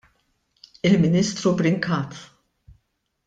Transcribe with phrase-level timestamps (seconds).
[0.81, 2.33] Il-Ministru Brincat.